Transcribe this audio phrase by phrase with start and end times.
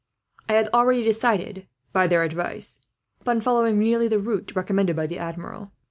[0.49, 2.81] I had already decided, by their advice,
[3.19, 5.73] upon following nearly the route commended by the Admiral.